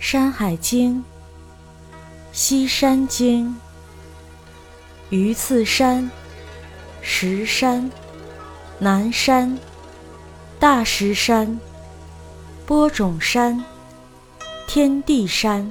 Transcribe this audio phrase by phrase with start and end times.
[0.00, 0.96] 山海经》
[2.32, 3.54] 西山经
[5.10, 6.10] 榆次山
[7.02, 7.88] 石山
[8.78, 9.58] 南山
[10.58, 11.60] 大石山
[12.64, 13.62] 播种山
[14.66, 15.70] 天地山。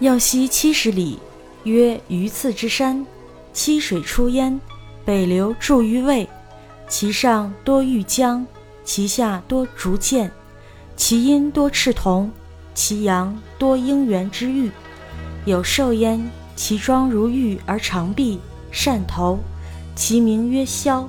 [0.00, 1.20] 要西七十里，
[1.62, 3.06] 曰榆次之山。
[3.52, 4.60] 七水出焉，
[5.04, 6.28] 北流注于渭，
[6.88, 8.44] 其上多玉浆，
[8.84, 10.30] 其下多竹涧，
[10.96, 12.30] 其阴多赤铜，
[12.74, 14.70] 其阳多应元之玉。
[15.44, 18.38] 有兽焉，其状如玉而长臂，
[18.70, 19.38] 善头，
[19.94, 21.06] 其名曰枭；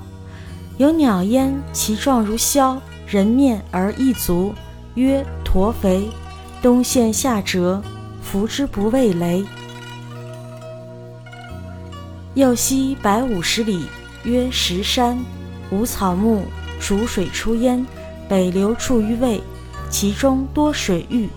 [0.76, 4.52] 有鸟焉，其状如枭，人面而异足，
[4.94, 6.08] 曰驼肥，
[6.62, 7.82] 冬现夏折，
[8.22, 9.44] 服之不畏雷。
[12.34, 13.86] 右西百五十里，
[14.24, 15.16] 曰石山，
[15.70, 16.44] 无草木，
[16.80, 17.84] 逐水出焉，
[18.28, 19.40] 北流注于渭，
[19.90, 21.28] 其中多水域。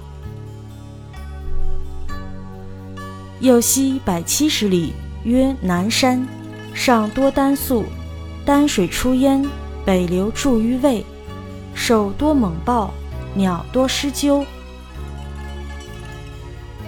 [3.39, 6.27] 右西百七十里，曰南山，
[6.73, 7.85] 上多丹素，
[8.45, 9.45] 丹水出焉，
[9.85, 11.05] 北流注于渭，
[11.73, 12.93] 兽多猛豹，
[13.35, 14.45] 鸟多狮鸠。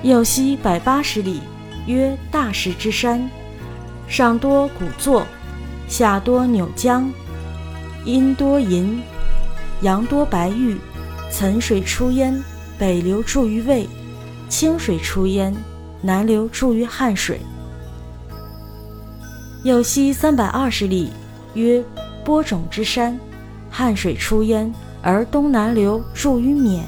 [0.01, 1.41] 右西百八十里，
[1.85, 3.29] 曰大石之山。
[4.07, 5.23] 上多古座，
[5.87, 7.11] 下多扭江，
[8.05, 9.01] 阴多银，
[9.81, 10.77] 阳多白玉。
[11.31, 12.43] 岑水出焉，
[12.77, 13.87] 北流注于渭；
[14.47, 15.55] 清水出焉，
[16.01, 17.39] 南流注于汉水。
[19.63, 21.11] 右西三百二十里，
[21.53, 21.83] 曰
[22.23, 23.19] 播种之山。
[23.69, 26.81] 汉水出焉，而东南流注于沔；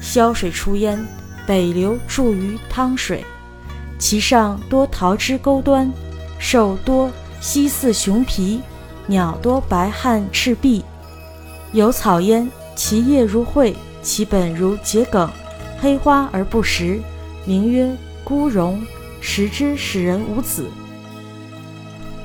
[0.00, 0.98] 萧水出焉，
[1.46, 3.24] 北流注于汤水。
[3.98, 5.90] 其上多桃枝钩端。
[6.40, 8.60] 兽多西似熊皮，
[9.08, 10.84] 鸟多白汗赤壁。
[11.72, 15.28] 有草焉，其叶如蕙，其本如桔梗，
[15.80, 17.00] 黑花而不实，
[17.44, 17.90] 名曰
[18.22, 18.80] 孤荣。
[19.20, 20.68] 食之使人无子。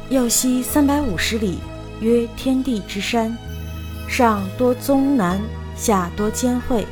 [0.10, 1.58] 右西三百五十里，
[2.02, 3.36] 曰天地之山，
[4.08, 5.42] 上多棕楠，
[5.76, 6.86] 下多尖惠。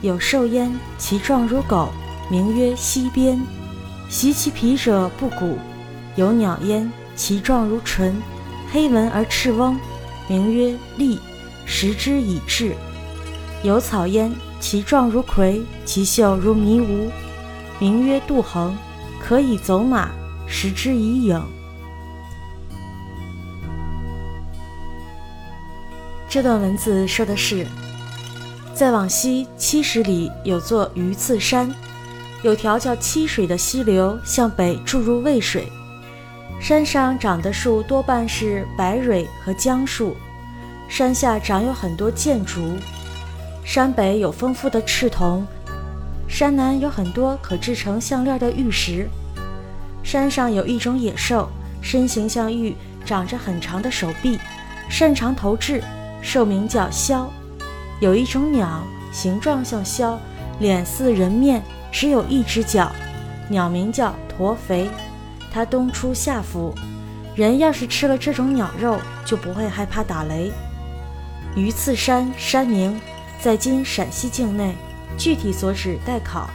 [0.00, 1.90] 有兽焉，其状如狗，
[2.30, 3.38] 名曰西边。
[4.08, 5.58] 袭其皮者不骨。
[6.16, 8.16] 有鸟焉，其状如唇，
[8.72, 9.78] 黑纹而赤翁，
[10.26, 11.18] 名曰利，
[11.66, 12.74] 食之以治。
[13.62, 17.10] 有草焉，其状如葵，其秀如迷芜，
[17.78, 18.74] 名曰杜衡，
[19.20, 20.08] 可以走马，
[20.46, 21.38] 食之以影。
[26.26, 27.66] 这段文字说的是，
[28.72, 31.70] 再往西七十里有座榆次山，
[32.42, 35.70] 有条叫七水的溪流向北注入渭水。
[36.62, 40.16] 山上长的树多半是白蕊和姜树，
[40.88, 42.76] 山下长有很多箭竹。
[43.64, 45.44] 山北有丰富的赤铜，
[46.28, 49.08] 山南有很多可制成项链的玉石。
[50.04, 51.48] 山上有一种野兽，
[51.82, 54.38] 身形像玉，长着很长的手臂，
[54.88, 55.82] 擅长投掷，
[56.22, 57.26] 兽名叫枭。
[57.98, 60.16] 有一种鸟，形状像枭，
[60.60, 62.92] 脸似人面，只有一只脚，
[63.48, 64.88] 鸟名叫驼肥。
[65.52, 66.74] 它冬出夏伏，
[67.36, 70.50] 人要是吃了这种鸟肉，就不会害怕打雷。
[71.54, 72.98] 榆次山山名
[73.38, 74.74] 在今陕西境内，
[75.18, 76.48] 具体所指待考。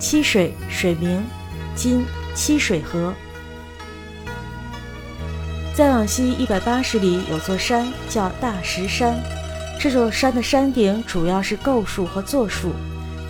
[0.00, 1.24] 七水水名
[1.76, 2.04] 今
[2.34, 3.14] 七水河。
[5.72, 9.16] 再往西一百八十里有座山叫大石山，
[9.78, 12.72] 这座山的山顶主要是构树和柞树，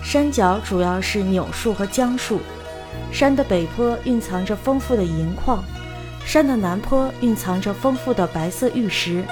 [0.01, 2.41] 山脚主要是扭树和姜树。
[3.11, 5.63] 山的北坡蕴藏着丰富的银矿，
[6.25, 9.23] 山的南坡蕴藏着丰富的白色玉石。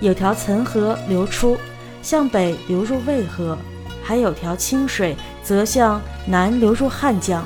[0.00, 1.56] 有条岑河流出，
[2.02, 3.56] 向北流入渭河；
[4.02, 7.44] 还有条清水，则向南流入汉江。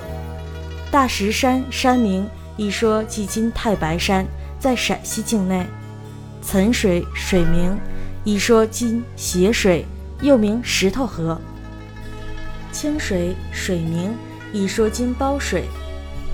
[0.91, 4.27] 大石山山名一说即今太白山，
[4.59, 5.67] 在陕西境内。
[6.43, 7.79] 岑水水名
[8.25, 9.87] 一说今斜水，
[10.21, 11.41] 又名石头河。
[12.71, 14.15] 清水水名。
[14.53, 15.65] 一说今包水，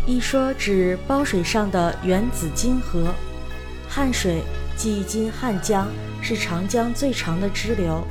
[0.04, 3.14] 一说指包水上的原子金河。
[3.88, 4.42] 汉水
[4.76, 5.86] 即今汉江，
[6.20, 8.04] 是长江最长的支流，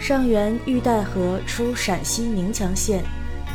[0.00, 3.04] 上源玉带河出陕西宁强县，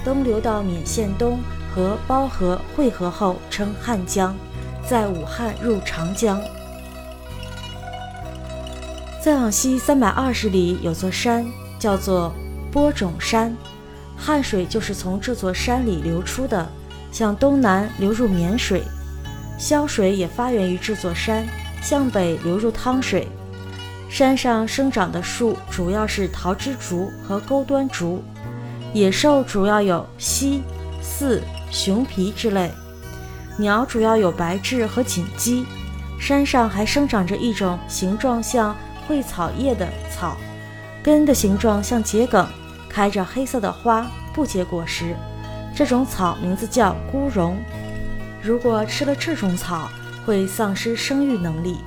[0.06, 1.40] 东流到勉县东
[1.74, 4.36] 和包河汇合后称汉江，
[4.88, 6.40] 在武汉入长江。
[9.24, 11.46] 再往西三百二十里有座山，
[11.80, 12.32] 叫做
[12.72, 13.58] 播种山。
[14.20, 16.68] 汉水就是从这座山里流出的，
[17.12, 18.82] 向东南流入绵水；
[19.58, 21.48] 萧水也发源于这座山，
[21.82, 23.28] 向北流入汤水。
[24.10, 28.22] 山上生长的树主要是桃枝竹和钩端竹，
[28.94, 30.62] 野兽主要有犀、
[31.02, 31.40] 兕、
[31.72, 32.72] 熊皮之类，
[33.58, 35.66] 鸟主要有白雉和锦鸡。
[36.20, 38.76] 山上还生长着一种形状像
[39.08, 40.36] 蕙草叶的草，
[41.02, 42.46] 根的形状像桔梗，
[42.90, 45.16] 开着黑色的花，不结果实。
[45.76, 47.58] 这种草名字叫孤蓉。
[48.42, 49.90] 如果吃了这种草，
[50.26, 51.78] 会丧失生育能力。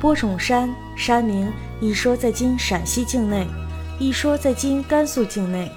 [0.00, 1.50] 播种山，山名
[1.80, 3.46] 一说在今陕西境内，
[3.98, 5.70] 一说在今甘肃境内。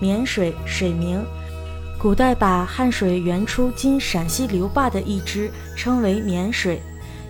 [0.00, 1.24] 沔水，水名，
[1.98, 6.80] 古代把汉水源出今陕西留坝的一支称为沔水，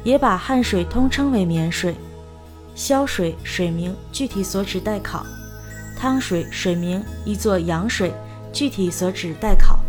[0.04, 1.94] 也把汉水通称为沔水。
[2.76, 5.24] 潇水，水名，具体所指待考。
[5.98, 8.14] 汤水，水名，一座阳水，
[8.52, 9.80] 具体所指待考。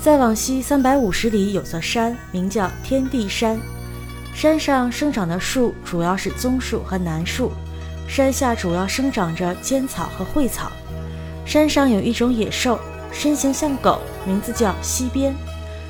[0.00, 3.58] 再往西三百五十里有座山，名叫天地山。
[4.34, 7.52] 山上生长的树主要是棕树和楠树，
[8.08, 10.72] 山下主要生长着尖草和蕙草。
[11.46, 12.78] 山上有一种野兽，
[13.12, 15.32] 身形像狗，名字叫西边。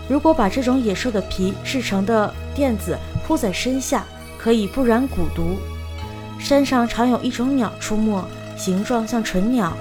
[0.07, 4.05] 如果把这种野兽的皮制成的垫子铺在身下，
[4.39, 5.57] 可以不染蛊毒。
[6.39, 8.25] 山上常有一种鸟出没，
[8.57, 9.77] 形状像纯鸟，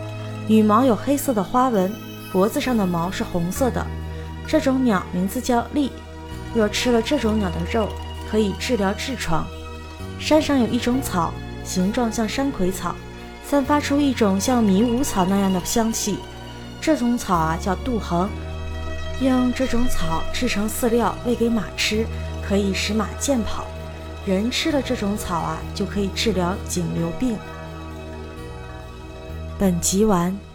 [0.48, 1.94] 羽毛有黑色的花纹，
[2.32, 3.86] 脖子上的毛是红色的。
[4.48, 5.92] 这种鸟名字叫鹂。
[6.56, 7.90] 若吃了这种鸟的肉，
[8.30, 9.46] 可以治疗痔疮。
[10.20, 11.32] 山上有一种草，
[11.64, 12.96] 形状像山葵草，
[13.46, 16.18] 散发出一种像迷雾草那样的香气。
[16.82, 18.28] 这种草啊叫杜衡，
[19.22, 22.06] 用这种草制成饲料喂给马吃，
[22.48, 23.66] 可以使马健跑。
[24.36, 27.38] 人吃了这种草啊，就可以治疗颈瘤病。
[29.58, 30.47] 本集完。